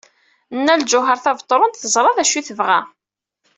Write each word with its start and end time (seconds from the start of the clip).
Nna 0.57 0.73
Lǧuheṛ 0.81 1.17
Tabetṛunt 1.19 1.79
teẓra 1.81 2.11
d 2.17 2.17
acu 2.23 2.35
ay 2.39 2.45
tebɣa. 2.45 2.79